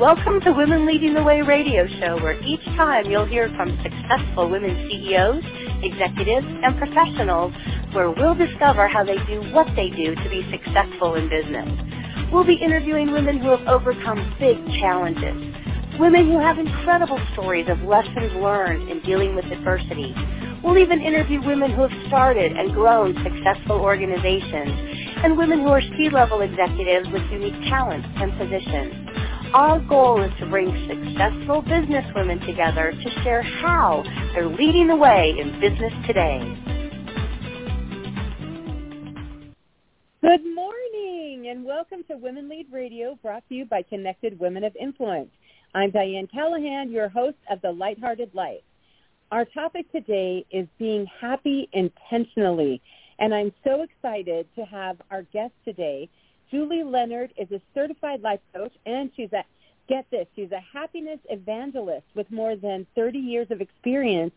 [0.00, 4.48] Welcome to Women Leading the Way radio show, where each time you'll hear from successful
[4.48, 5.44] women CEOs,
[5.82, 7.52] executives, and professionals,
[7.92, 11.68] where we'll discover how they do what they do to be successful in business.
[12.32, 15.36] We'll be interviewing women who have overcome big challenges,
[16.00, 20.14] women who have incredible stories of lessons learned in dealing with adversity.
[20.62, 24.68] We'll even interview women who have started and grown successful organizations
[25.24, 29.08] and women who are C-level executives with unique talents and positions.
[29.54, 35.34] Our goal is to bring successful businesswomen together to share how they're leading the way
[35.38, 36.40] in business today.
[40.20, 44.76] Good morning and welcome to Women Lead Radio brought to you by Connected Women of
[44.76, 45.30] Influence.
[45.74, 48.60] I'm Dianne Callahan, your host of The Lighthearted Life.
[49.30, 52.82] Our topic today is being happy intentionally,
[53.20, 56.08] and I'm so excited to have our guest today,
[56.50, 59.44] Julie Leonard is a certified life coach, and she's a
[59.88, 64.32] get this, she's a happiness evangelist with more than 30 years of experience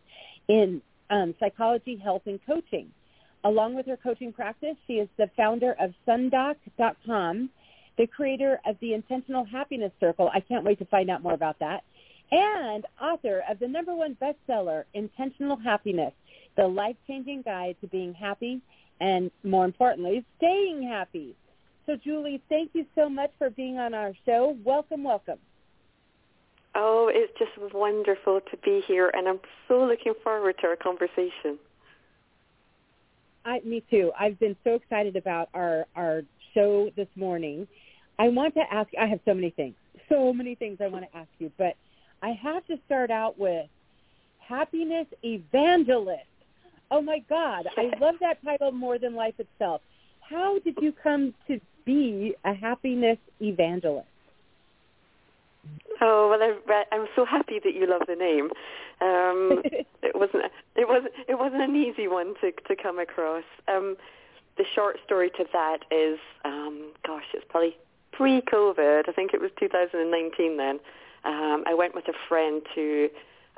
[0.48, 2.92] in um, psychology, health, and coaching.
[3.44, 7.50] Along with her coaching practice, she is the founder of Sundoc.com,
[7.98, 10.30] the creator of the Intentional Happiness Circle.
[10.32, 11.84] I can't wait to find out more about that.
[12.34, 16.14] And author of the number one bestseller, Intentional Happiness,
[16.58, 18.60] the life-changing guide to being happy
[19.00, 21.36] and, more importantly, staying happy.
[21.86, 24.58] So, Julie, thank you so much for being on our show.
[24.64, 25.38] Welcome, welcome.
[26.74, 31.60] Oh, it's just wonderful to be here, and I'm so looking forward to our conversation.
[33.46, 34.12] I, me too.
[34.20, 36.24] I've been so excited about our our
[36.56, 37.68] show this morning.
[38.18, 38.90] I want to ask.
[39.00, 39.76] I have so many things,
[40.10, 41.76] so many things I want to ask you, but
[42.24, 43.68] I have to start out with
[44.40, 46.22] happiness evangelist.
[46.90, 49.82] Oh my God, I love that title more than life itself.
[50.22, 54.08] How did you come to be a happiness evangelist?
[56.02, 58.46] Oh well, I'm so happy that you love the name.
[59.02, 59.62] Um,
[60.02, 60.46] it wasn't
[60.76, 63.44] it wasn't it wasn't an easy one to to come across.
[63.68, 63.98] Um,
[64.58, 67.76] the short story to that is, um, gosh, it's probably
[68.12, 69.10] pre-COVID.
[69.10, 70.80] I think it was 2019 then.
[71.26, 73.10] Um, I went with a friend to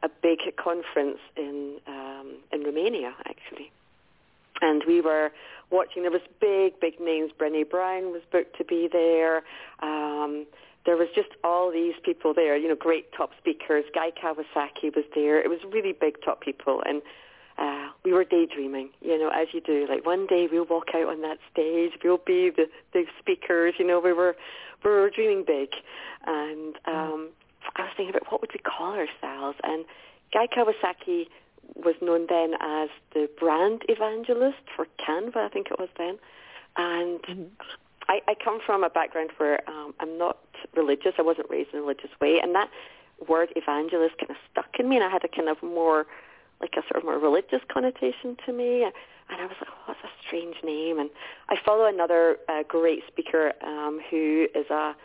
[0.04, 3.72] a big conference in um, in Romania actually,
[4.62, 5.32] and we were
[5.72, 6.04] watching.
[6.04, 7.32] There was big, big names.
[7.38, 9.44] Brené Brown was booked to be there.
[9.82, 10.46] Um,
[10.86, 12.56] there was just all these people there.
[12.56, 13.86] You know, great top speakers.
[13.94, 15.42] Guy Kawasaki was there.
[15.42, 17.02] It was really big top people, and
[17.58, 18.90] uh, we were daydreaming.
[19.02, 19.88] You know, as you do.
[19.90, 21.94] Like one day we'll walk out on that stage.
[22.04, 23.76] We'll be the the speakers.
[23.80, 24.36] You know, we were
[24.84, 25.70] we were dreaming big,
[26.28, 27.30] and um,
[27.76, 29.86] I was thinking about what would we call ourselves, and
[30.34, 31.28] Guy Kawasaki
[31.76, 36.18] was known then as the brand evangelist for Canva, I think it was then.
[36.78, 37.44] And mm-hmm.
[38.08, 40.38] I, I come from a background where um, I'm not
[40.76, 41.14] religious.
[41.18, 42.70] I wasn't raised in a religious way, and that
[43.28, 46.06] word evangelist kind of stuck in me, and I had a kind of more,
[46.62, 48.84] like a sort of more religious connotation to me.
[48.84, 51.00] And I was like, oh, that's a strange name.
[51.00, 51.10] And
[51.50, 54.96] I follow another uh, great speaker um, who is a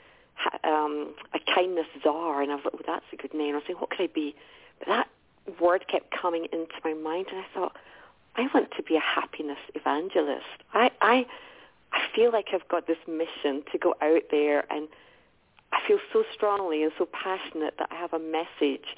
[0.65, 3.55] um, a kindness czar, and I was like, oh, that's a good name.
[3.55, 4.35] I was saying, what could I be?
[4.79, 5.09] But that
[5.61, 7.77] word kept coming into my mind, and I thought,
[8.37, 10.47] I want to be a happiness evangelist.
[10.73, 11.27] I, I,
[11.93, 14.89] I feel like I've got this mission to go out there, and
[15.73, 18.97] I feel so strongly and so passionate that I have a message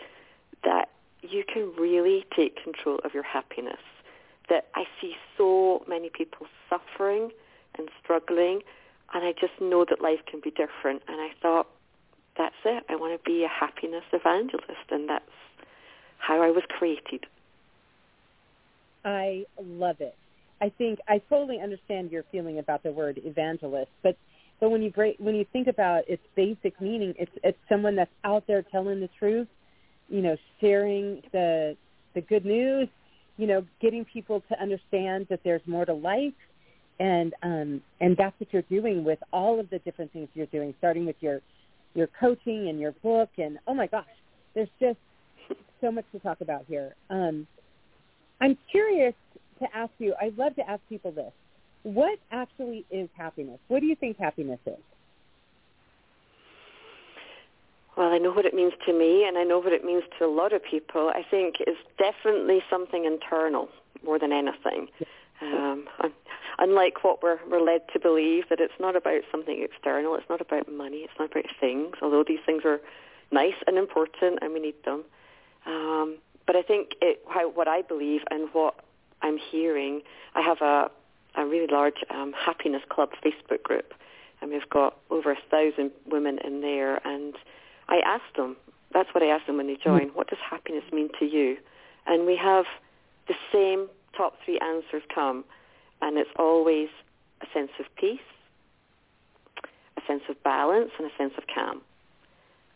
[0.65, 0.91] that
[1.23, 3.81] you can really take control of your happiness.
[4.49, 7.31] That I see so many people suffering
[7.79, 8.61] and struggling,
[9.15, 11.03] and I just know that life can be different.
[11.09, 11.67] And I thought,
[12.37, 12.85] that's it.
[12.89, 15.25] I want to be a happiness evangelist, and that's
[16.19, 17.27] how I was created.
[19.05, 20.15] I love it.
[20.61, 24.17] I think I totally understand your feeling about the word evangelist, but
[24.61, 28.13] but when you break, when you think about its basic meaning, it's it's someone that's
[28.23, 29.49] out there telling the truth,
[30.09, 31.77] you know, sharing the
[32.15, 32.89] the good news,
[33.39, 36.33] you know, getting people to understand that there's more to life,
[37.01, 40.75] and um, and that's what you're doing with all of the different things you're doing,
[40.79, 41.41] starting with your
[41.95, 44.05] your coaching and your book, and oh my gosh,
[44.55, 44.99] there's just
[45.81, 46.95] so much to talk about here.
[47.11, 47.47] Um,
[48.41, 49.15] I'm curious
[49.61, 51.33] to ask you, I'd love to ask people this.
[51.83, 53.59] What actually is happiness?
[53.69, 54.75] What do you think happiness is?
[57.97, 60.25] Well, I know what it means to me, and I know what it means to
[60.25, 61.11] a lot of people.
[61.15, 63.69] I think it's definitely something internal
[64.05, 64.89] more than anything.
[65.43, 65.87] Um,
[66.59, 70.41] unlike what we're, we're led to believe, that it's not about something external, it's not
[70.41, 72.81] about money, it's not about things, although these things are
[73.31, 75.05] nice and important and we need them.
[75.67, 78.75] Um, but I think it, how, what I believe and what
[79.23, 80.03] I'm hearing,
[80.35, 80.91] I have a,
[81.37, 83.95] a really large um, happiness club Facebook group,
[84.41, 86.97] and we've got over a thousand women in there.
[87.07, 87.35] And
[87.89, 88.57] I asked them,
[88.93, 91.57] that's what I asked them when they join, what does happiness mean to you?
[92.07, 92.65] And we have
[93.29, 95.45] the same top three answers come,
[96.03, 96.89] and it's always
[97.41, 98.21] a sense of peace,
[99.97, 101.81] a sense of balance, and a sense of calm.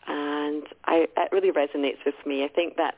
[0.07, 2.43] And I, really resonates with me.
[2.43, 2.95] I think that's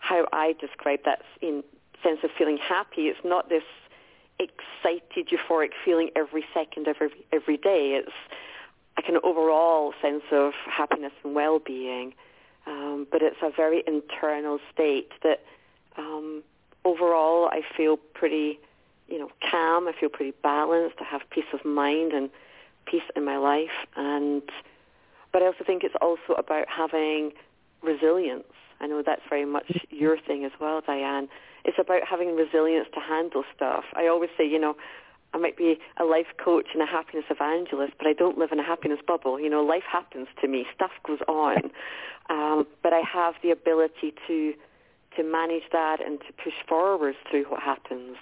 [0.00, 3.02] how I describe that sense of feeling happy.
[3.02, 3.62] It's not this
[4.38, 8.00] excited, euphoric feeling every second of every, every day.
[8.02, 8.12] It's
[8.96, 12.14] like an overall sense of happiness and well-being,
[12.66, 15.40] um, but it's a very internal state that
[15.96, 16.42] um,
[16.84, 18.58] overall I feel pretty,
[19.10, 19.88] you know, calm.
[19.88, 20.96] I feel pretty balanced.
[21.00, 22.30] I have peace of mind and
[22.86, 24.42] peace in my life, and
[25.32, 27.32] but I also think it's also about having
[27.82, 28.44] resilience.
[28.80, 31.28] I know that's very much your thing as well, Dianne.
[31.64, 33.84] It's about having resilience to handle stuff.
[33.94, 34.74] I always say, you know,
[35.32, 38.58] I might be a life coach and a happiness evangelist, but I don't live in
[38.58, 39.38] a happiness bubble.
[39.38, 40.66] You know, life happens to me.
[40.74, 41.70] Stuff goes on.
[42.28, 44.54] Um, but I have the ability to
[45.16, 48.16] to manage that and to push forward through what happens.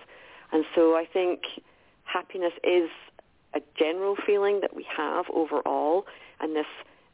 [0.53, 1.41] And so I think
[2.05, 2.89] happiness is
[3.55, 6.07] a general feeling that we have overall
[6.41, 6.67] and this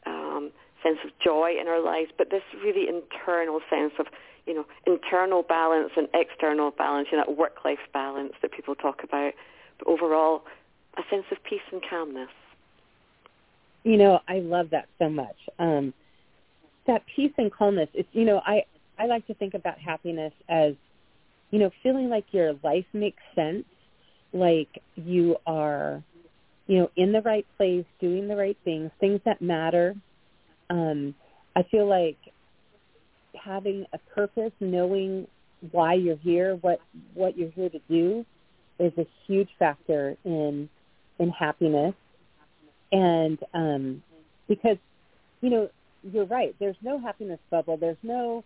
[0.06, 0.50] um,
[0.82, 4.06] sense of joy in our lives, but this really internal sense of,
[4.46, 9.02] you know, internal balance and external balance, you know, that work-life balance that people talk
[9.02, 9.32] about.
[9.78, 10.42] But overall,
[10.96, 12.28] a sense of peace and calmness.
[13.82, 15.36] You know, I love that so much.
[15.58, 15.92] Um,
[16.86, 17.88] that peace and calmness.
[17.94, 18.64] It's you know, I
[18.98, 20.74] I like to think about happiness as,
[21.54, 23.62] you know, feeling like your life makes sense,
[24.32, 26.02] like you are,
[26.66, 29.94] you know, in the right place, doing the right things, things that matter.
[30.68, 31.14] Um,
[31.54, 32.16] I feel like
[33.40, 35.28] having a purpose, knowing
[35.70, 36.80] why you're here, what
[37.14, 38.26] what you're here to do,
[38.80, 40.68] is a huge factor in
[41.20, 41.94] in happiness.
[42.90, 44.02] And um,
[44.48, 44.78] because,
[45.40, 45.70] you know,
[46.02, 46.52] you're right.
[46.58, 47.76] There's no happiness bubble.
[47.76, 48.42] There's no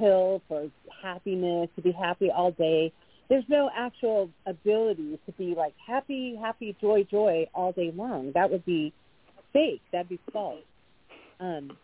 [0.00, 0.68] pill for
[1.02, 2.92] happiness, to be happy all day.
[3.28, 8.32] There's no actual ability to be like happy, happy, joy, joy all day long.
[8.34, 8.92] That would be
[9.52, 9.82] fake.
[9.92, 10.64] That'd be false.
[11.38, 11.76] Um,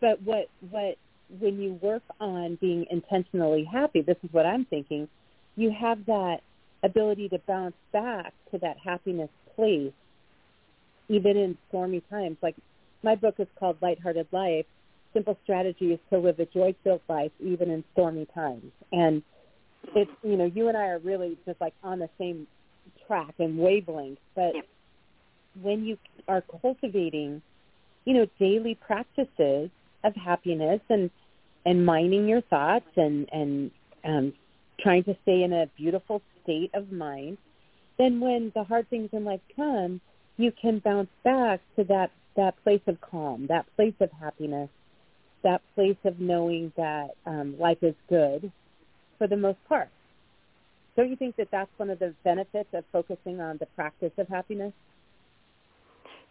[0.00, 0.96] but what what
[1.40, 5.08] when you work on being intentionally happy, this is what I'm thinking.
[5.56, 6.38] You have that
[6.84, 9.92] ability to bounce back to that happiness place,
[11.08, 12.36] even in stormy times.
[12.42, 12.54] Like
[13.02, 14.66] my book is called Lighthearted Life,
[15.12, 18.72] simple strategies to live a joy-filled life even in stormy times.
[18.92, 19.22] And
[19.94, 22.46] it's, you know, you and I are really just like on the same
[23.06, 24.18] track and wavelength.
[24.34, 24.60] But yeah.
[25.60, 25.98] when you
[26.28, 27.42] are cultivating,
[28.04, 29.70] you know, daily practices
[30.04, 31.10] of happiness and
[31.64, 33.70] and mining your thoughts and and
[34.04, 34.32] um,
[34.80, 37.38] trying to stay in a beautiful state of mind,
[37.98, 40.00] then when the hard things in life come,
[40.36, 44.68] you can bounce back to that that place of calm, that place of happiness,
[45.46, 48.50] that place of knowing that um, life is good
[49.16, 49.88] for the most part.
[50.96, 54.26] Don't you think that that's one of the benefits of focusing on the practice of
[54.26, 54.72] happiness?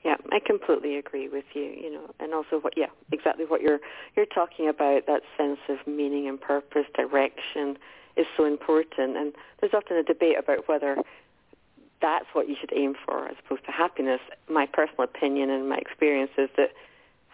[0.03, 1.63] Yeah, I completely agree with you.
[1.63, 3.79] You know, and also what, yeah, exactly what you're
[4.17, 5.07] you're talking about.
[5.07, 7.77] That sense of meaning and purpose, direction,
[8.17, 9.15] is so important.
[9.15, 10.97] And there's often a debate about whether
[12.01, 14.19] that's what you should aim for as opposed to happiness.
[14.49, 16.71] My personal opinion and my experience is that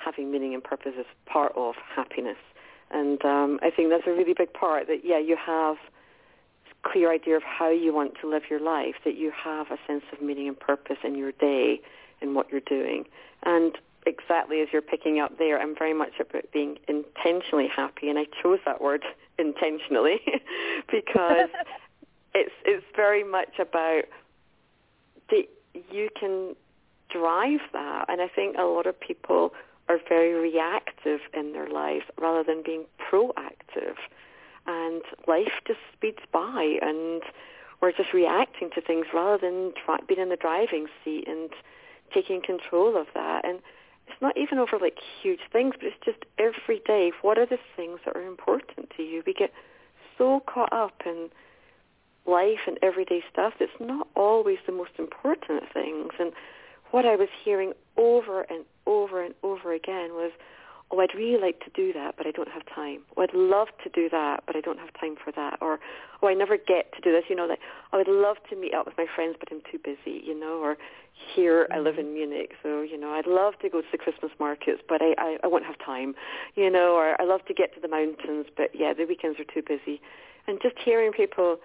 [0.04, 2.38] having meaning and purpose is part of happiness.
[2.92, 7.12] And um, I think that's a really big part that, yeah, you have a clear
[7.12, 10.22] idea of how you want to live your life, that you have a sense of
[10.22, 11.82] meaning and purpose in your day
[12.22, 13.06] and what you're doing.
[13.44, 18.18] And exactly as you're picking up there, I'm very much about being intentionally happy, and
[18.18, 19.04] I chose that word
[19.38, 20.22] intentionally
[20.92, 21.50] because
[22.34, 24.04] it's it's very much about
[25.30, 25.44] that
[25.92, 26.56] you can
[27.10, 29.54] drive that, and I think a lot of people
[29.92, 33.96] are very reactive in their lives rather than being proactive.
[34.66, 37.22] And life just speeds by and
[37.82, 39.74] we're just reacting to things rather than
[40.08, 41.50] being in the driving seat and
[42.14, 43.44] taking control of that.
[43.44, 43.60] And
[44.08, 47.12] it's not even over like huge things, but it's just every day.
[47.22, 49.24] What are the things that are important to you?
[49.26, 49.52] We get
[50.18, 51.30] so caught up in
[52.28, 56.12] life and everyday stuff that's not always the most important things.
[56.20, 56.32] And
[56.92, 60.32] what I was hearing over and over and over again was,
[60.92, 63.02] oh, I'd really like to do that, but I don't have time.
[63.16, 65.58] Oh, I'd love to do that, but I don't have time for that.
[65.62, 65.80] Or,
[66.22, 67.24] oh, I never get to do this.
[67.30, 67.60] You know, like,
[67.94, 70.60] oh, I'd love to meet up with my friends, but I'm too busy, you know.
[70.60, 70.78] Or
[71.36, 72.14] here, I live in mm-hmm.
[72.14, 75.38] Munich, so, you know, I'd love to go to the Christmas markets, but I, I,
[75.44, 76.14] I won't have time,
[76.56, 76.96] you know.
[76.96, 80.02] Or I love to get to the mountains, but, yeah, the weekends are too busy.
[80.48, 81.58] And just hearing people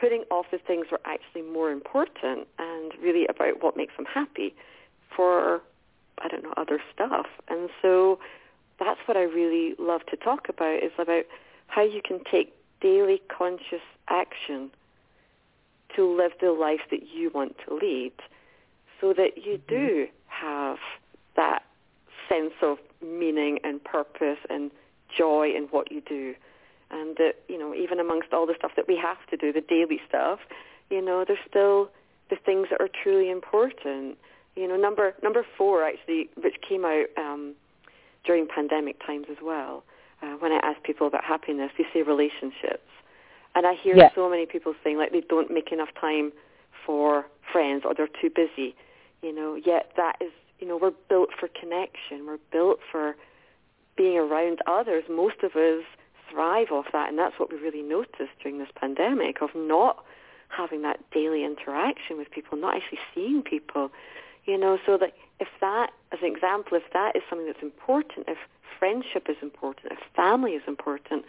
[0.00, 4.06] putting off the things that are actually more important and really about what makes them
[4.06, 4.54] happy
[5.14, 5.60] for,
[6.22, 7.26] I don't know, other stuff.
[7.48, 8.18] And so
[8.78, 11.24] that's what I really love to talk about is about
[11.66, 14.70] how you can take daily conscious action
[15.96, 18.12] to live the life that you want to lead
[19.00, 19.74] so that you mm-hmm.
[19.74, 20.78] do have
[21.36, 21.62] that
[22.28, 24.70] sense of meaning and purpose and
[25.16, 26.34] joy in what you do.
[26.90, 29.60] And that, you know, even amongst all the stuff that we have to do, the
[29.60, 30.40] daily stuff,
[30.90, 31.90] you know, there's still
[32.30, 34.16] the things that are truly important.
[34.56, 37.54] You know, number number four actually, which came out um,
[38.24, 39.84] during pandemic times as well,
[40.22, 42.88] uh, when I ask people about happiness, they say relationships.
[43.54, 44.10] And I hear yeah.
[44.14, 46.32] so many people saying like they don't make enough time
[46.84, 48.74] for friends or they're too busy.
[49.22, 50.30] You know, yet that is,
[50.60, 52.26] you know, we're built for connection.
[52.26, 53.16] We're built for
[53.96, 55.04] being around others.
[55.10, 55.84] Most of us
[56.30, 60.04] thrive off that, and that's what we really noticed during this pandemic of not
[60.48, 63.90] having that daily interaction with people, not actually seeing people.
[64.44, 68.28] You know, so that if that, as an example, if that is something that's important,
[68.28, 68.38] if
[68.78, 71.24] friendship is important, if family is important,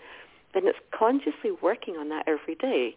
[0.53, 2.95] then it's consciously working on that every day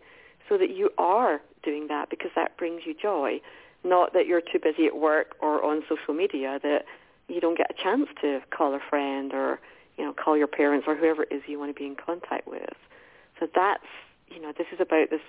[0.49, 3.40] so that you are doing that because that brings you joy,
[3.85, 6.85] not that you're too busy at work or on social media that
[7.28, 9.61] you don't get a chance to call a friend or,
[10.02, 12.49] you know, call your parents or whoever it is you want to be in contact
[12.49, 12.75] with.
[13.38, 13.85] So that's,
[14.26, 15.21] you know, this is about this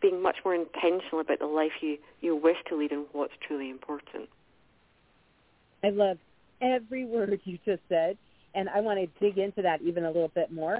[0.00, 3.68] being much more intentional about the life you, you wish to lead and what's truly
[3.68, 4.30] important.
[5.84, 6.16] I love
[6.62, 8.16] every word you just said,
[8.54, 10.78] and I want to dig into that even a little bit more.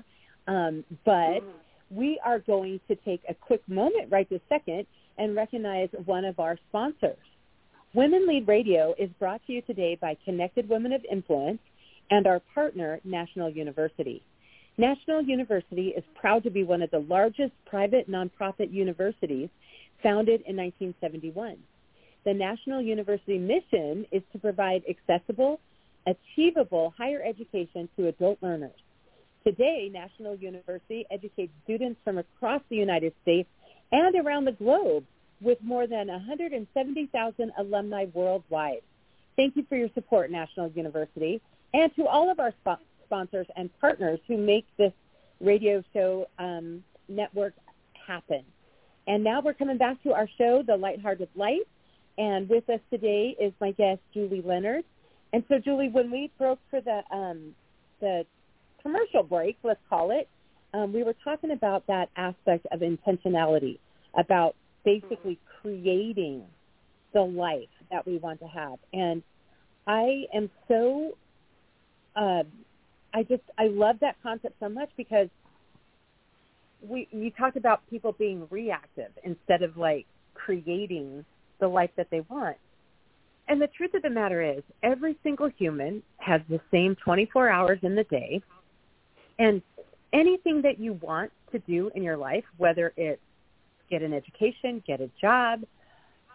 [0.49, 1.43] Um, but mm.
[1.91, 4.87] we are going to take a quick moment right this second
[5.19, 7.19] and recognize one of our sponsors.
[7.93, 11.61] Women Lead Radio is brought to you today by Connected Women of Influence
[12.13, 14.23] and our partner, National University.
[14.77, 19.49] National University is proud to be one of the largest private nonprofit universities
[20.03, 21.57] founded in 1971.
[22.27, 25.59] The National University mission is to provide accessible,
[26.07, 28.77] achievable higher education to adult learners.
[29.43, 33.49] Today, National University educates students from across the United States
[33.91, 35.05] and around the globe
[35.41, 38.83] with more than 170,000 alumni worldwide.
[39.35, 41.41] Thank you for your support, National University,
[41.75, 44.93] and to all of our sp- sponsors and partners who make this
[45.41, 47.55] radio show um, network
[48.07, 48.43] happen.
[49.07, 51.67] And now we're coming back to our show, The Lighthearted Life,
[52.19, 54.85] and with us today is my guest, Julie Leonard.
[55.33, 57.55] And so, Julie, when we broke for the um,
[58.01, 58.27] the
[58.83, 60.29] commercial break, let's call it,
[60.75, 63.79] um, we were talking about that aspect of intentionality,
[64.19, 66.45] about basically creating
[67.13, 68.79] the life that we want to have.
[68.93, 69.23] And
[69.87, 71.17] I am so,
[72.17, 72.43] uh,
[73.15, 75.29] I just, I love that concept so much because
[76.87, 81.25] we, you talked about people being reactive instead of like creating
[81.61, 82.57] the life that they want.
[83.49, 87.79] And the truth of the matter is, every single human has the same 24 hours
[87.83, 88.41] in the day.
[89.39, 89.63] And
[90.13, 93.21] anything that you want to do in your life, whether it's
[93.91, 95.65] get an education, get a job,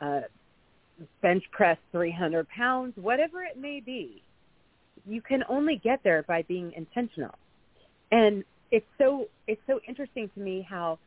[0.01, 0.21] uh,
[1.21, 4.21] bench press 300 pounds, whatever it may be,
[5.07, 7.35] you can only get there by being intentional.
[8.11, 10.99] And it's so it's so interesting to me how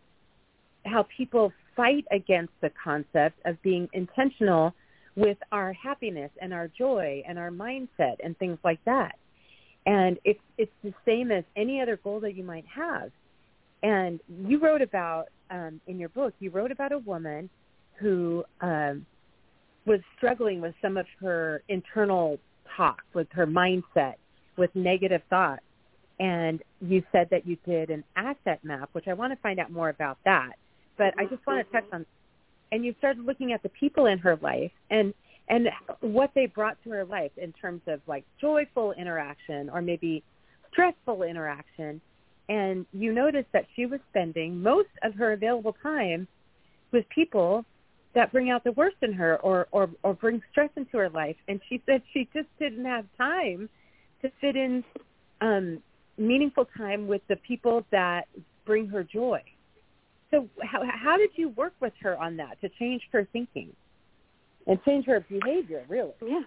[0.87, 4.75] how people fight against the concept of being intentional
[5.17, 9.17] with our happiness and our joy and our mindset and things like that.
[9.87, 13.11] And it's it's the same as any other goal that you might have.
[13.83, 17.49] And you wrote about um, in your book, you wrote about a woman
[17.95, 19.05] who um,
[19.87, 22.39] was struggling with some of her internal
[22.77, 24.15] talk, with her mindset,
[24.57, 25.63] with negative thoughts.
[26.19, 29.71] And you said that you did an asset map, which I want to find out
[29.71, 30.53] more about that.
[30.99, 32.05] But I just want to touch on,
[32.73, 35.15] and you started looking at the people in her life and
[35.49, 35.69] and
[36.01, 40.23] what they brought to her life in terms of like joyful interaction or maybe
[40.71, 42.01] stressful interaction
[42.51, 46.27] and you noticed that she was spending most of her available time
[46.93, 47.65] with people
[48.15, 51.37] that bring out the worst in her or, or, or bring stress into her life.
[51.49, 53.69] And she said she just didn't have time
[54.23, 54.85] to fit in
[55.41, 55.83] um,
[56.19, 58.27] meaningful time with the people that
[58.67, 59.43] bring her joy.
[60.31, 63.73] So how, how did you work with her on that to change her thinking
[64.67, 66.13] and change her behavior, really?
[66.25, 66.43] Yeah.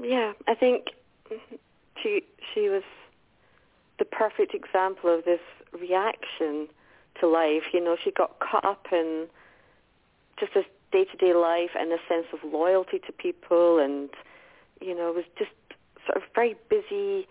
[0.00, 0.86] Yeah, I think
[2.02, 2.20] she
[2.54, 2.84] she was
[3.98, 5.40] the perfect example of this
[5.72, 6.68] reaction
[7.20, 7.64] to life.
[7.72, 9.26] You know, she got caught up in
[10.40, 14.10] just this day-to-day life and a sense of loyalty to people and,
[14.80, 15.50] you know, was just
[16.06, 17.26] sort of very busy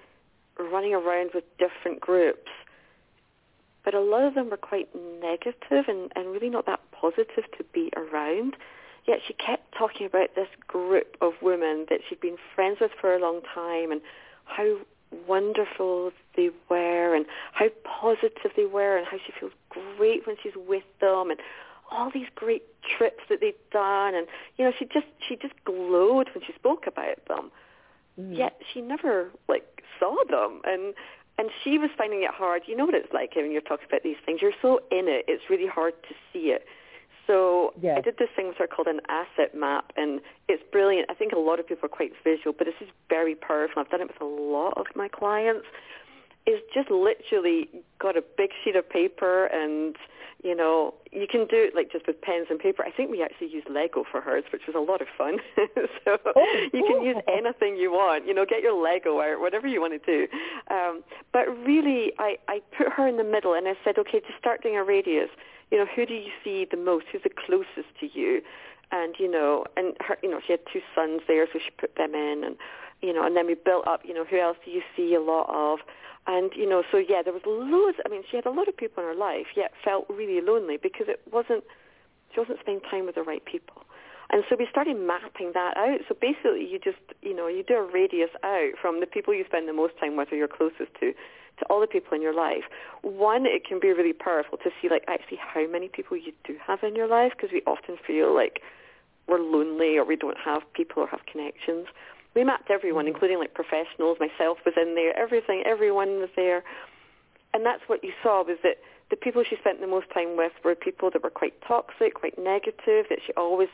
[0.60, 2.52] running around with different groups.
[3.84, 4.90] But a lot of them were quite
[5.22, 8.58] negative and, and really not that positive to be around.
[9.08, 13.16] Yet she kept talking about this group of women that she'd been friends with for
[13.16, 14.02] a long time and
[14.44, 14.80] how
[15.26, 20.54] wonderful they were and how positive they were and how she feels great when she's
[20.56, 21.40] with them and
[21.91, 22.63] all these great
[22.98, 24.27] trips that they'd done and
[24.58, 27.51] you know she just she just glowed when she spoke about them
[28.20, 28.38] mm.
[28.38, 30.94] yet she never like saw them and
[31.38, 34.03] and she was finding it hard you know what it's like when you're talking about
[34.03, 36.65] these things you're so in it it's really hard to see it
[37.27, 37.98] so yes.
[37.98, 41.12] I did this thing with her called an asset map, and it's brilliant.
[41.12, 43.82] I think a lot of people are quite visual, but this is very powerful.
[43.82, 45.65] I've done it with a lot of my clients.
[46.48, 49.96] It's just literally got a big sheet of paper and
[50.44, 52.84] you know, you can do it like just with pens and paper.
[52.86, 55.39] I think we actually used Lego for hers, which was a lot of fun.
[56.06, 58.27] so oh, you can use anything you want.
[58.27, 60.27] You know, get your Lego out, whatever you want to do.
[60.70, 64.34] Um, but really, I, I put her in the middle, and I said, okay, to
[64.39, 65.30] start doing a radius,
[65.72, 67.08] you know, who do you see the most?
[67.12, 68.42] Who's the closest to you?
[68.92, 71.96] And you know, and her, you know, she had two sons there, so she put
[71.96, 72.56] them in, and
[73.01, 74.01] you know, and then we built up.
[74.06, 75.80] You know, who else do you see a lot of?
[76.27, 77.98] And you know, so yeah, there was loads.
[78.05, 80.77] I mean, she had a lot of people in her life, yet felt really lonely
[80.77, 81.63] because it wasn't.
[82.34, 83.88] She wasn't spending time with the right people.
[84.29, 86.00] And so we started mapping that out.
[86.07, 89.46] So basically, you just, you know, you do a radius out from the people you
[89.46, 92.34] spend the most time with or you're closest to, to all the people in your
[92.36, 92.63] life.
[93.01, 96.57] One, it can be really powerful to see like actually how many people you do
[96.65, 98.62] have in your life because we often feel like
[99.27, 101.88] we're lonely or we don't have people or have connections.
[102.38, 104.20] We mapped everyone, including like professionals.
[104.20, 105.17] Myself was in there.
[105.17, 106.63] Everything, everyone was there.
[107.51, 108.77] And that's what you saw was that
[109.10, 112.38] the people she spent the most time with were people that were quite toxic, quite
[112.38, 113.70] negative, that she always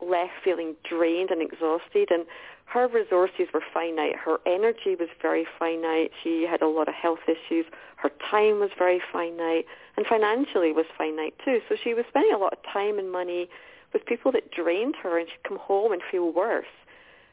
[0.00, 2.12] left feeling drained and exhausted.
[2.12, 2.24] And
[2.66, 4.14] her resources were finite.
[4.14, 6.12] Her energy was very finite.
[6.22, 7.66] She had a lot of health issues.
[7.96, 9.66] Her time was very finite.
[9.96, 11.58] And financially was finite too.
[11.68, 13.48] So she was spending a lot of time and money
[13.92, 16.70] with people that drained her and she'd come home and feel worse.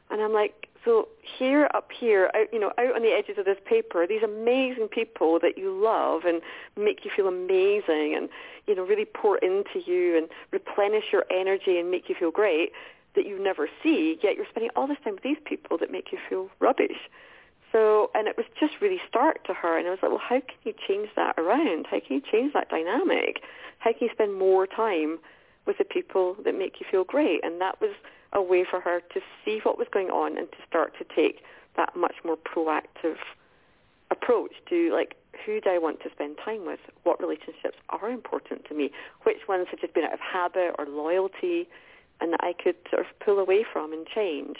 [0.09, 3.45] And I'm like, so here, up here, out, you know, out on the edges of
[3.45, 6.41] this paper, these amazing people that you love and
[6.75, 8.29] make you feel amazing and,
[8.67, 12.71] you know, really pour into you and replenish your energy and make you feel great
[13.15, 16.11] that you never see, yet you're spending all this time with these people that make
[16.11, 17.09] you feel rubbish.
[17.71, 19.77] So, and it was just really stark to her.
[19.77, 21.87] And I was like, well, how can you change that around?
[21.89, 23.41] How can you change that dynamic?
[23.79, 25.19] How can you spend more time
[25.65, 27.43] with the people that make you feel great?
[27.43, 27.91] And that was
[28.33, 31.43] a way for her to see what was going on and to start to take
[31.77, 33.17] that much more proactive
[34.09, 35.15] approach to like
[35.45, 36.79] who do I want to spend time with?
[37.03, 38.91] What relationships are important to me?
[39.23, 41.67] Which ones have just been out of habit or loyalty
[42.19, 44.57] and that I could sort of pull away from and change.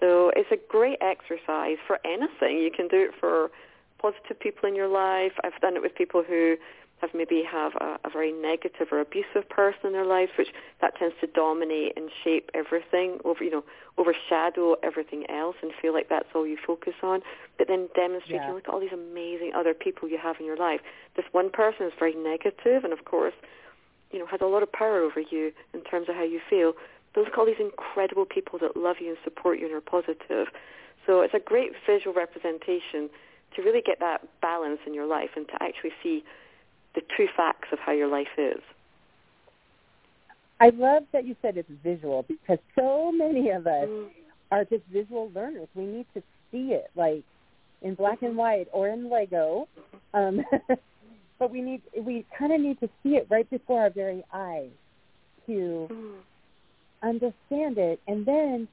[0.00, 2.58] So it's a great exercise for anything.
[2.58, 3.50] You can do it for
[3.98, 5.32] positive people in your life.
[5.44, 6.56] I've done it with people who
[7.00, 10.48] have maybe have a, a very negative or abusive person in their lives, which
[10.80, 13.64] that tends to dominate and shape everything, over you know,
[13.98, 17.20] overshadow everything else, and feel like that's all you focus on.
[17.58, 18.52] But then demonstrating, yeah.
[18.52, 20.80] look at all these amazing other people you have in your life.
[21.16, 23.34] This one person is very negative, and of course,
[24.10, 26.72] you know, has a lot of power over you in terms of how you feel.
[27.14, 29.80] But look at all these incredible people that love you and support you and are
[29.80, 30.48] positive.
[31.06, 33.10] So it's a great visual representation
[33.54, 36.24] to really get that balance in your life and to actually see
[36.96, 38.60] the true facts of how your life is.
[40.58, 44.08] I love that you said it's visual because so many of us mm.
[44.50, 45.68] are just visual learners.
[45.74, 47.22] We need to see it like
[47.82, 49.68] in black and white or in Lego.
[50.14, 50.42] Um,
[51.38, 54.70] but we need we kind of need to see it right before our very eyes
[55.46, 56.14] to mm.
[57.02, 58.66] understand it and then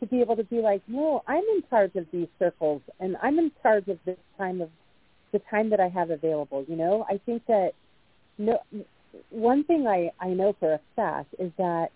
[0.00, 3.38] to be able to be like, no, I'm in charge of these circles and I'm
[3.38, 4.68] in charge of this time of
[5.32, 6.64] the time that I have available.
[6.68, 7.72] You know, I think that
[8.38, 8.60] no,
[9.30, 11.88] one thing I, I know for a fact is that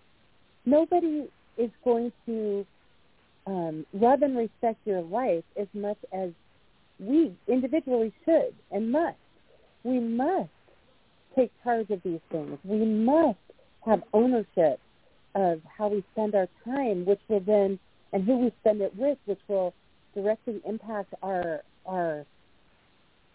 [0.64, 2.66] nobody is going to
[3.46, 6.30] um, love and respect your life as much as
[6.98, 9.16] we individually should and must.
[9.82, 10.50] We must
[11.36, 12.58] take charge of these things.
[12.64, 13.38] We must
[13.84, 14.80] have ownership
[15.34, 17.78] of how we spend our time, which will then,
[18.12, 19.74] and who we spend it with, which will
[20.14, 22.24] directly impact our our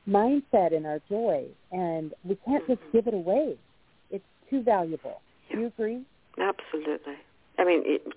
[0.09, 1.45] mindset and our joy.
[1.71, 3.55] And we can't just give it away.
[4.11, 5.21] It's too valuable.
[5.49, 5.55] Yeah.
[5.55, 6.01] Do you agree?
[6.39, 7.15] Absolutely.
[7.57, 8.07] I mean, it,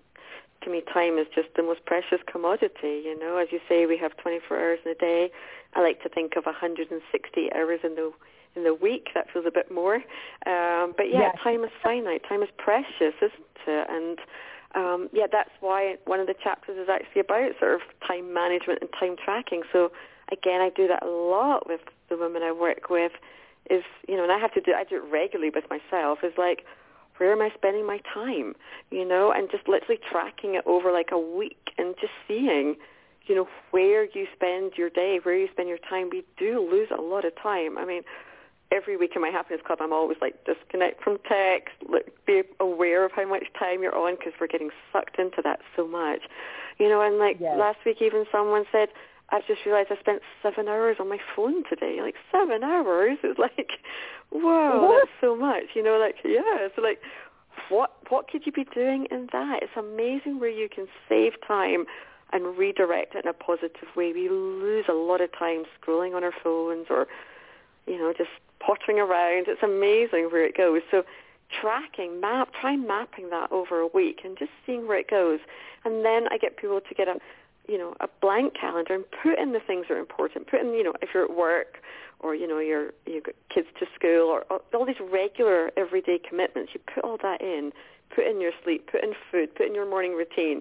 [0.63, 3.03] to me, time is just the most precious commodity.
[3.05, 5.31] You know, as you say, we have 24 hours in a day.
[5.75, 8.13] I like to think of 160 hours in the
[8.55, 9.09] in the week.
[9.15, 9.97] That feels a bit more.
[10.47, 11.37] Um, but yeah, yes.
[11.43, 12.23] time is finite.
[12.29, 13.87] Time is precious, isn't it?
[13.89, 14.19] And
[14.75, 18.81] um, yeah, that's why one of the chapters is actually about sort of time management
[18.83, 19.63] and time tracking.
[19.73, 19.91] So
[20.33, 23.13] again, I do that a lot with the women I work with.
[23.71, 26.19] Is you know, and I have to do I do it regularly with myself.
[26.25, 26.65] Is like,
[27.19, 28.55] where am I spending my time?
[28.91, 32.75] You know, and just literally tracking it over like a week and just seeing,
[33.27, 36.09] you know, where you spend your day, where you spend your time.
[36.11, 37.79] We do lose a lot of time.
[37.79, 38.03] I mean,
[38.73, 43.05] every week in my happiness club, I'm always like disconnect from text, look, be aware
[43.05, 46.23] of how much time you're on because we're getting sucked into that so much.
[46.79, 47.55] You know, and like yes.
[47.57, 48.89] last week, even someone said,
[49.33, 51.99] I've just realized I spent seven hours on my phone today.
[52.03, 53.71] Like seven hours is like,
[54.31, 55.01] wow, what?
[55.01, 55.65] that's so much.
[55.75, 57.01] You know, like yeah, so like,
[57.71, 59.63] what what could you be doing in that?
[59.63, 61.87] It's amazing where you can save time
[62.33, 64.13] and redirect it in a positive way.
[64.13, 67.07] We lose a lot of time scrolling on our phones or,
[67.87, 69.47] you know, just pottering around.
[69.49, 70.81] It's amazing where it goes.
[70.91, 71.05] So
[71.61, 75.41] tracking, map, try mapping that over a week and just seeing where it goes.
[75.85, 77.17] And then I get people to get a
[77.69, 80.49] you know, a blank calendar and put in the things that are important.
[80.49, 81.79] Put in, you know, if you're at work
[82.21, 86.19] or, you know, you're, you've got kids to school or, or all these regular everyday
[86.19, 87.73] commitments, you put all that in.
[88.15, 90.61] Put in your sleep, put in food, put in your morning routine,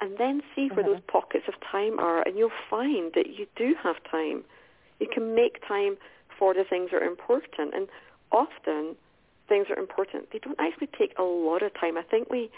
[0.00, 0.94] and then see where Mhm.
[0.94, 4.44] those pockets of time are, and you'll find that you do have time.
[4.98, 5.96] You can make time
[6.28, 7.88] for the things that are important, and
[8.32, 8.96] often
[9.48, 11.96] things that are important, they don't actually take a lot of time.
[11.96, 12.50] I think we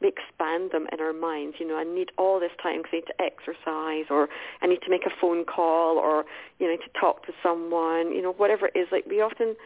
[0.00, 1.56] we expand them in our minds.
[1.58, 4.28] You know, I need all this time because I need to exercise, or
[4.62, 6.24] I need to make a phone call, or
[6.58, 8.12] you know, to talk to someone.
[8.12, 8.88] You know, whatever it is.
[8.92, 9.56] Like we often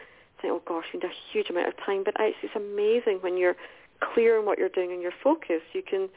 [0.41, 3.37] think, oh gosh, we need a huge amount of time, but actually, it's amazing when
[3.37, 3.55] you're
[3.99, 5.65] clear on what you're doing and you're focused.
[5.73, 6.09] You can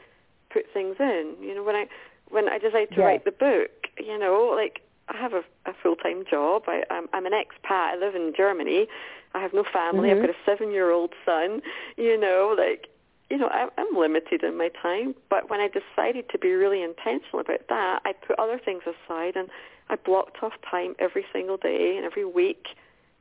[0.51, 1.35] put things in.
[1.41, 1.87] You know, when I
[2.29, 3.05] when I decided to Yes.
[3.05, 6.63] write the book, you know, like I have a, a full time job.
[6.67, 7.93] I, I'm, I'm an expat.
[7.93, 8.87] I live in Germany.
[9.33, 10.09] I have no family.
[10.09, 10.15] Mhm.
[10.15, 11.61] I've got a seven year old son.
[11.97, 12.87] You know, like
[13.29, 15.15] you know, I, I'm limited in my time.
[15.29, 19.35] But when I decided to be really intentional about that, I put other things aside
[19.35, 19.49] and
[19.89, 22.67] I blocked off time every single day and every week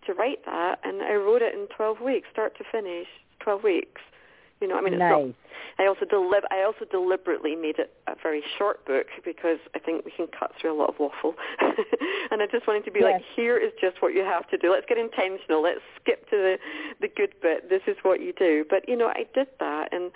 [0.07, 0.79] to write that.
[0.85, 3.09] And I wrote it in 12 weeks, start to finish,
[3.41, 4.01] 12 weeks.
[4.61, 5.13] You know, I mean, it's not.
[5.79, 10.05] I also delib- I also deliberately made it a very short book because I think
[10.07, 11.35] we can cut through a lot of waffle,
[12.31, 14.73] and I just wanted to be like, here is just what you have to do.
[14.73, 15.63] Let's get intentional.
[15.63, 16.59] Let's skip to the
[17.01, 17.69] the good bit.
[17.69, 18.65] This is what you do.
[18.69, 20.11] But you know, I did that, and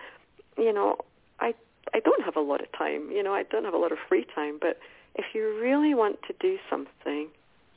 [0.56, 0.96] you know,
[1.40, 1.54] I
[1.92, 3.10] I don't have a lot of time.
[3.10, 4.58] You know, I don't have a lot of free time.
[4.58, 4.78] But
[5.14, 7.28] if you really want to do something,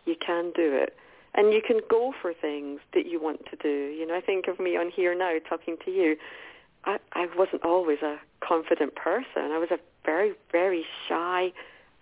[0.05, 0.95] you can do it.
[1.35, 3.91] And you can go for things that you want to do.
[3.97, 6.15] You know, I think of me on here now talking to you.
[6.85, 9.51] I, I wasn't always a confident person.
[9.51, 11.51] I was a very, very shy,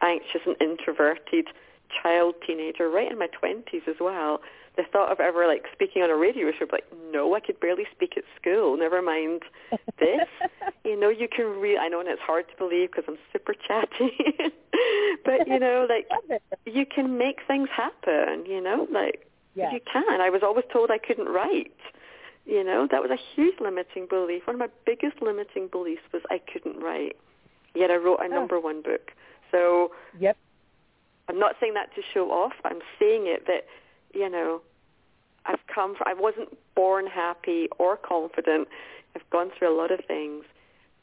[0.02, 1.48] anxious and introverted
[2.02, 4.42] child, teenager, right in my 20s as well.
[4.78, 7.84] The thought of ever like speaking on a radio show, like, no, I could barely
[7.94, 9.42] speak at school, never mind
[10.00, 10.28] this.
[10.86, 13.54] you know, you can really, I know and it's hard to believe because I'm super
[13.54, 14.16] chatty,
[15.26, 16.08] but you know, like,
[16.66, 19.74] you can make things happen, you know, like, Yeah.
[19.74, 20.22] you can.
[20.22, 21.76] I was always told I couldn't write.
[22.46, 24.48] You know, that was a huge limiting belief.
[24.48, 27.16] One of my biggest limiting beliefs was I couldn't write.
[27.76, 28.28] Yet I wrote a Oh.
[28.28, 29.12] number one book.
[29.52, 30.38] So Yep.
[31.28, 32.54] I'm not saying that to show off.
[32.66, 33.66] I'm saying it that,
[34.14, 34.62] you know,
[35.46, 38.68] I've come from, I wasn't born happy or confident.
[39.16, 40.46] I've gone through a lot of things.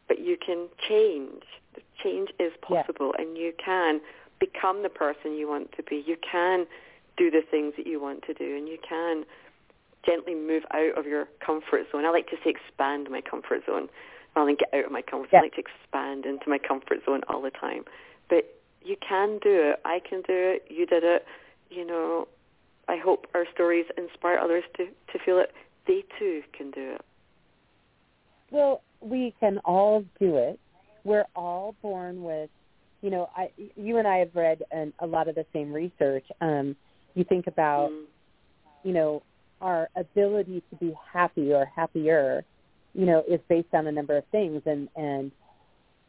[0.06, 1.44] But you can change.
[1.74, 2.82] The change is Yeah.
[2.82, 4.00] possible and you can
[4.38, 5.96] become the person you want to be.
[5.96, 6.66] You can
[7.16, 9.24] do the things that you want to do and you can
[10.08, 12.04] gently move out of your comfort zone.
[12.04, 13.88] I like to say expand my comfort zone
[14.34, 15.34] rather than get out of my comfort zone.
[15.34, 15.38] Yeah.
[15.40, 17.84] I like to expand into my comfort zone all the time.
[18.28, 19.80] But you can do it.
[19.84, 20.64] I can do it.
[20.70, 21.24] You did it.
[21.70, 22.28] You know,
[22.88, 25.50] I hope our stories inspire others to, to feel that
[25.86, 27.02] they too can do it.
[28.50, 30.58] Well, we can all do it.
[31.04, 32.50] We're all born with,
[33.02, 36.24] you know, I, you and I have read an, a lot of the same research.
[36.40, 36.76] Um,
[37.14, 38.04] you think about, Mm.
[38.84, 39.22] you know,
[39.60, 42.44] our ability to be happy or happier,
[42.94, 45.32] you know, is based on a number of things, and and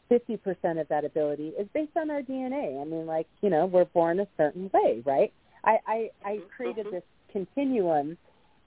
[0.08, 2.82] fifty percent of that ability is based on our DNA.
[2.82, 5.34] I mean, like, you know, we're born a certain way, right?
[5.64, 6.92] I I, I created mhm.
[6.92, 8.18] this continuum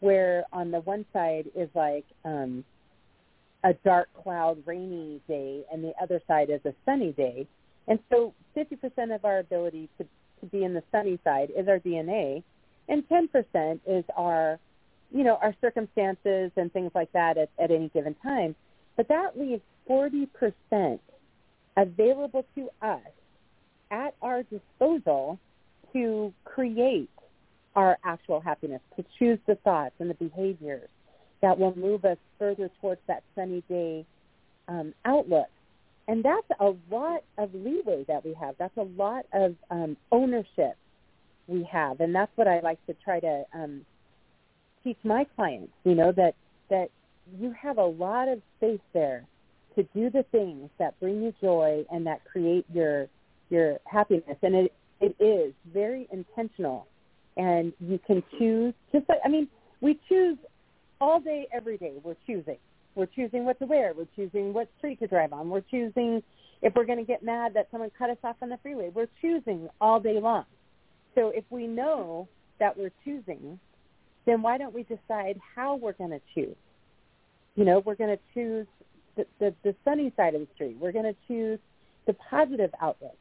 [0.00, 2.64] where on the one side is like um
[3.64, 7.46] a dark cloud rainy day and the other side is a sunny day.
[7.88, 10.04] And so 50% of our ability to,
[10.40, 12.42] to be in the sunny side is our DNA
[12.88, 14.58] and 10% is our,
[15.12, 18.54] you know, our circumstances and things like that at, at any given time.
[18.96, 20.98] But that leaves 40%
[21.76, 23.00] available to us
[23.90, 25.38] at our disposal
[25.92, 27.10] to create
[27.74, 30.88] our actual happiness, to choose the thoughts and the behaviors
[31.40, 34.06] that will move us further towards that sunny day
[34.68, 35.48] um, outlook.
[36.08, 38.56] And that's a lot of leeway that we have.
[38.58, 40.76] That's a lot of um, ownership
[41.46, 43.84] we have, and that's what I like to try to um,
[44.84, 45.72] teach my clients.
[45.84, 46.34] You know that
[46.70, 46.88] that
[47.38, 49.24] you have a lot of space there
[49.76, 53.08] to do the things that bring you joy and that create your
[53.50, 54.36] your happiness.
[54.42, 56.86] And it it is very intentional,
[57.36, 58.74] and you can choose.
[58.92, 59.48] Just like I mean,
[59.80, 60.38] we choose
[61.00, 61.94] all day, every day.
[62.02, 62.58] We're choosing.
[62.94, 63.92] We're choosing what to wear.
[63.96, 65.48] We're choosing what street to drive on.
[65.48, 66.22] We're choosing
[66.62, 68.90] if we're going to get mad that someone cut us off on the freeway.
[68.94, 70.44] We're choosing all day long.
[71.14, 72.28] So if we know
[72.60, 73.58] that we're choosing,
[74.26, 76.56] then why don't we decide how we're going to choose?
[77.54, 78.66] You know, we're going to choose
[79.16, 80.76] the, the, the sunny side of the street.
[80.80, 81.58] We're going to choose
[82.06, 83.18] the positive outlook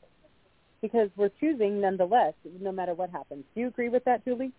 [0.82, 3.44] because we're choosing nonetheless, no matter what happens.
[3.54, 4.52] Do you agree with that, Julie?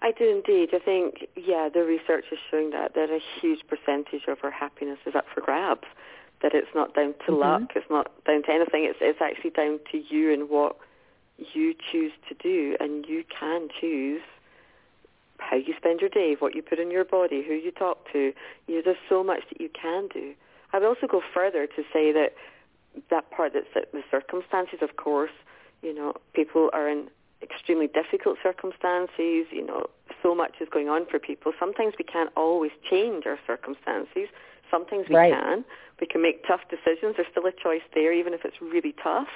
[0.00, 0.70] I do indeed.
[0.72, 4.98] I think, yeah, the research is showing that that a huge percentage of our happiness
[5.06, 5.86] is up for grabs.
[6.42, 7.40] That it's not down to mm-hmm.
[7.40, 7.62] luck.
[7.76, 8.84] It's not down to anything.
[8.84, 10.76] It's it's actually down to you and what
[11.38, 14.22] you choose to do, and you can choose
[15.38, 18.32] how you spend your day, what you put in your body, who you talk to.
[18.66, 20.34] You know, there's so much that you can do.
[20.72, 22.34] I would also go further to say that
[23.10, 25.32] that part that's the circumstances, of course,
[25.82, 27.08] you know, people are in
[27.42, 29.46] extremely difficult circumstances.
[29.50, 29.86] You know,
[30.22, 31.52] so much is going on for people.
[31.58, 34.28] Sometimes we can't always change our circumstances.
[34.70, 35.32] Sometimes we right.
[35.32, 35.64] can.
[36.00, 37.16] We can make tough decisions.
[37.16, 39.28] There's still a choice there, even if it's really tough.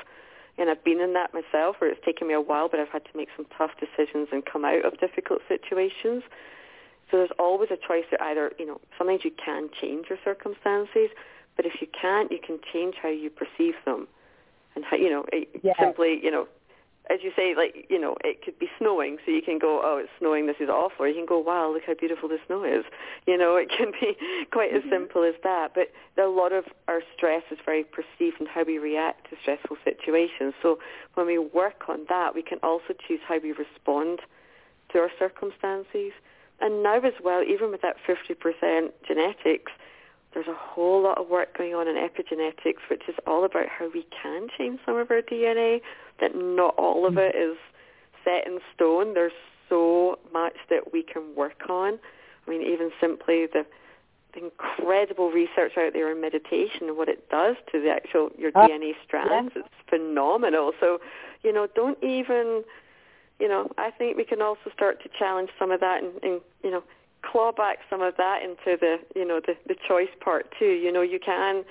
[0.58, 3.04] And I've been in that myself, where it's taken me a while, but I've had
[3.04, 6.22] to make some tough decisions and come out of difficult situations.
[7.10, 11.10] So there's always a choice that either, you know, sometimes you can change your circumstances,
[11.56, 14.08] but if you can't, you can change how you perceive them.
[14.74, 15.76] And how, you know, it, yes.
[15.78, 16.48] simply, you know,
[17.08, 19.98] as you say, like, you know, it could be snowing, so you can go, oh,
[19.98, 21.04] it's snowing, this is awful.
[21.04, 22.84] Or you can go, wow, look how beautiful the snow is.
[23.26, 24.16] You know, it can be
[24.50, 24.88] quite mm-hmm.
[24.88, 25.72] as simple as that.
[25.74, 29.76] But a lot of our stress is very perceived in how we react to stressful
[29.84, 30.54] situations.
[30.62, 30.78] So
[31.14, 34.20] when we work on that, we can also choose how we respond
[34.92, 36.12] to our circumstances.
[36.60, 39.72] And now as well, even with that 50% genetics,
[40.36, 43.88] there's a whole lot of work going on in epigenetics, which is all about how
[43.92, 45.80] we can change some of our DNA,
[46.20, 47.56] that not all of it is
[48.24, 49.14] set in stone.
[49.14, 49.32] There's
[49.68, 51.98] so much that we can work on.
[52.46, 53.66] I mean, even simply the,
[54.34, 58.52] the incredible research out there in meditation and what it does to the actual your
[58.54, 59.52] uh, DNA strands.
[59.54, 59.62] Yeah.
[59.62, 60.72] It's phenomenal.
[60.80, 60.98] So,
[61.42, 62.62] you know, don't even,
[63.38, 66.40] you know, I think we can also start to challenge some of that and, and
[66.62, 66.82] you know,
[67.22, 70.66] claw back some of that into the you know the the choice part too.
[70.66, 71.64] You know, you can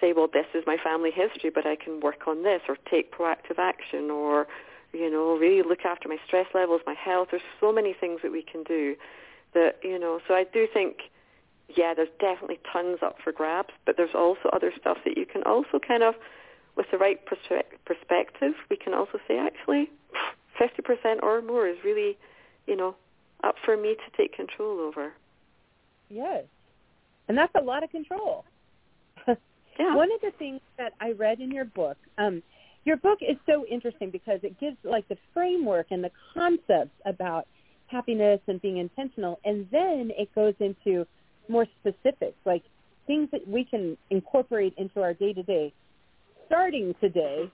[0.00, 3.12] say, well, this is my family history, but I can work on this or take
[3.12, 4.46] proactive action or
[4.92, 7.28] you know really look after my stress levels, my health.
[7.30, 8.96] There's so many things that we can do
[9.54, 10.20] that you know.
[10.26, 10.96] So I do think.
[11.76, 15.44] Yeah, there's definitely tons up for grabs, but there's also other stuff that you can
[15.44, 16.16] also kind of,
[16.74, 19.88] with the right perspective, we can also say actually,
[20.60, 22.18] 50% or more is really,
[22.66, 22.96] you know,
[23.44, 25.12] up for me to take control over.
[26.08, 26.42] Yes.
[27.28, 28.44] And that's a lot of control.
[29.78, 29.94] Yeah.
[29.94, 32.42] One of the things that I read in your book, um,
[32.84, 37.46] your book is so interesting because it gives like the framework and the concepts about
[37.86, 41.06] happiness and being intentional, and then it goes into
[41.48, 42.62] more specifics, like
[43.06, 45.72] things that we can incorporate into our day to day,
[46.46, 47.50] starting today,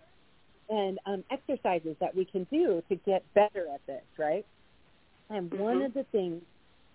[0.68, 4.44] and um, exercises that we can do to get better at this, right?
[5.31, 5.62] And mm-hmm.
[5.62, 6.42] one of the things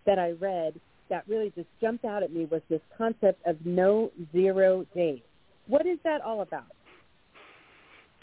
[0.06, 0.80] that I read
[1.12, 5.22] that really just jumped out at me was this concept of no zero days.
[5.68, 6.74] What is that all about?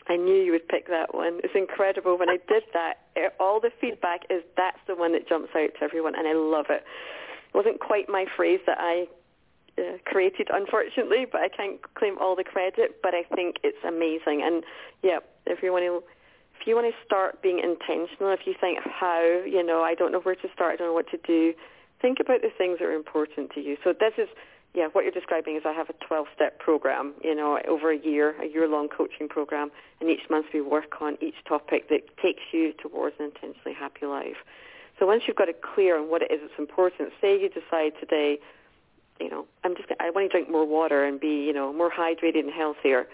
[0.09, 1.38] I knew you would pick that one.
[1.44, 2.18] It's incredible.
[2.18, 2.94] When I did that,
[3.38, 6.66] all the feedback is that's the one that jumps out to everyone, and I love
[6.70, 6.83] it.
[6.83, 9.07] It wasn't quite my phrase that I
[9.79, 12.96] uh, created, unfortunately, but I can't claim all the credit.
[13.03, 14.64] But I think it's amazing, and
[15.03, 16.03] yeah, if you want to
[16.59, 20.11] if you want to start being intentional, if you think how, you know, I don't
[20.11, 21.55] know where to start, I don't know what to do,
[22.00, 23.76] think about the things that are important to you.
[23.82, 24.28] So this is,
[24.74, 28.34] yeah, what you're describing is I have a 12-step program, you know, over a year,
[28.40, 32.72] a year-long coaching program, and each month we work on each topic that takes you
[32.74, 34.37] towards an intentionally happy life.
[34.98, 37.92] So once you've got it clear on what it is that's important, say you decide
[38.00, 38.38] today,
[39.20, 41.90] you know, I'm just, I want to drink more water and be, you know, more
[41.90, 43.08] hydrated and healthier,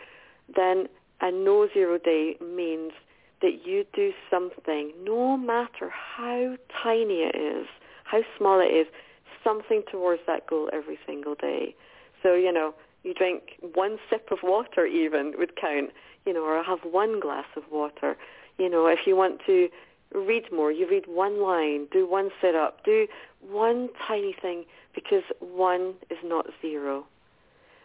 [0.55, 0.89] then
[1.21, 2.93] a no zero day means
[3.41, 7.67] that you do something, no matter how tiny it is,
[8.05, 8.87] how small it is,
[9.43, 11.75] something towards that goal every single day.
[12.23, 15.91] So, you know, you drink one sip of water even would count,
[16.25, 18.17] you know, or have one glass of water.
[18.59, 19.69] You know, if you want to
[20.15, 23.07] read more, you read one line, do one sit-up, do
[23.41, 24.65] one tiny thing
[24.95, 27.05] because one is not zero.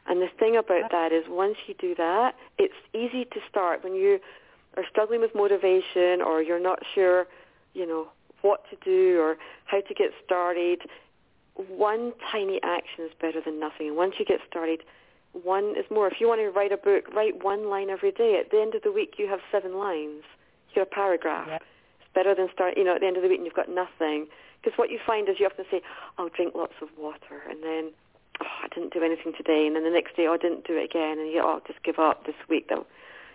[0.07, 3.93] And the thing about that is once you do that, it's easy to start when
[3.93, 4.19] you
[4.77, 7.27] are struggling with motivation or you're not sure,
[7.73, 8.07] you know,
[8.41, 10.81] what to do or how to get started,
[11.55, 13.87] one tiny action is better than nothing.
[13.87, 14.83] And once you get started,
[15.33, 16.07] one is more.
[16.07, 18.39] If you want to write a book, write one line every day.
[18.39, 20.23] At the end of the week, you have seven lines.
[20.73, 21.47] You have a paragraph.
[21.47, 21.63] Yep.
[22.01, 22.77] It's better than start.
[22.77, 24.27] You know, at the end of the week, and you've got nothing.
[24.61, 25.81] Because what you find is you often say,
[26.17, 27.91] "I'll drink lots of water," and then,
[28.41, 30.77] "Oh, I didn't do anything today," and then the next day, "Oh, I didn't do
[30.77, 32.85] it again," and you, "Oh, I'll just give up this week." Though,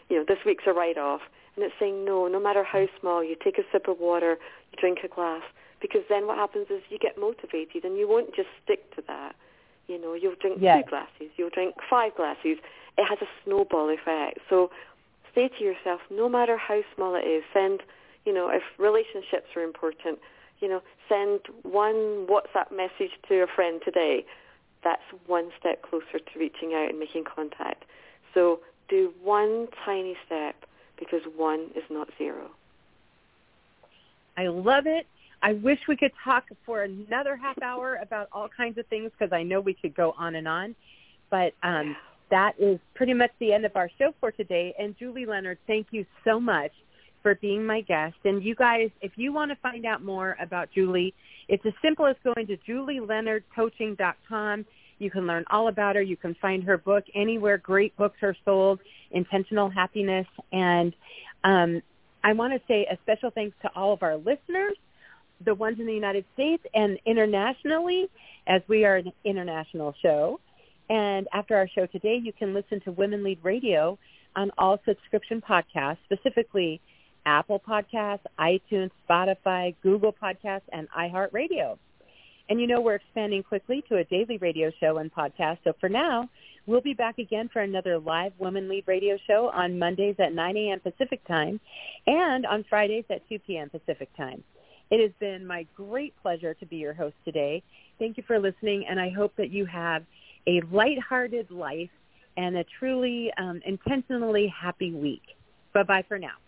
[0.09, 1.23] you know, this week's a write-off.
[1.57, 4.39] And it's saying no, no matter how small, you take a sip of water,
[4.73, 5.43] you drink a glass,
[5.81, 9.37] because then what happens is you get motivated and you won't just stick to that.
[9.87, 10.83] You know, you'll drink yes.
[10.83, 12.59] two glasses, you'll drink five glasses.
[12.97, 14.39] It has a snowball effect.
[14.49, 14.71] So
[15.35, 17.83] say to yourself, no matter how small it is, send,
[18.25, 20.19] you know, if relationships are important,
[20.61, 24.25] you know, send one WhatsApp message to a friend today.
[24.83, 27.85] That's one step closer to reaching out and making contact.
[28.33, 30.55] So do one tiny step
[30.99, 32.51] because one is not zero.
[34.37, 35.07] I love it.
[35.43, 39.33] I wish we could talk for another half hour about all kinds of things because
[39.33, 40.75] I know we could go on and on.
[41.31, 41.97] But um,
[42.31, 44.75] that is pretty much the end of our show for today.
[44.79, 46.73] And Julie Leonard, thank you so much
[47.23, 48.17] for being my guest.
[48.25, 51.13] And you guys, if you want to find out more about Julie,
[51.49, 54.65] it's as simple as going to julieleonardcoaching.com.
[54.99, 56.03] You can learn all about her.
[56.03, 58.81] You can find her book anywhere great books are sold,
[59.11, 60.27] Intentional Happiness.
[60.53, 60.95] And
[61.45, 61.83] um,
[62.23, 64.77] I want to say a special thanks to all of our listeners,
[65.45, 68.09] the ones in the United States and internationally,
[68.47, 70.41] as we are an international show.
[70.89, 73.99] And after our show today, you can listen to Women Lead Radio
[74.37, 76.81] on all subscription podcasts, specifically
[77.27, 81.79] Apple Podcasts, iTunes, Spotify, Google Podcasts, and iHeartRadio.
[82.49, 85.59] And you know we're expanding quickly to a daily radio show and podcast.
[85.65, 86.29] So for now,
[86.67, 90.57] we'll be back again for another live Women Lead radio show on Mondays at 9
[90.57, 90.81] a.m.
[90.81, 91.59] Pacific time
[92.07, 93.71] and on Fridays at 2 p.m.
[93.71, 94.45] Pacific time.
[94.91, 97.63] It has been my great pleasure to be your host today.
[97.99, 100.05] Thank you for listening, and I hope that you have
[100.47, 101.91] a lighthearted life
[102.37, 105.23] and a truly um, intentionally happy week.
[105.73, 106.44] Bye-bye for now.